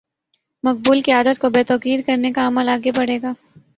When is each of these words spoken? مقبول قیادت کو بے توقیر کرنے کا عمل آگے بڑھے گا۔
مقبول 0.63 1.01
قیادت 1.05 1.39
کو 1.41 1.49
بے 1.49 1.63
توقیر 1.63 1.99
کرنے 2.07 2.31
کا 2.31 2.47
عمل 2.47 2.69
آگے 2.69 2.91
بڑھے 2.97 3.17
گا۔ 3.21 3.33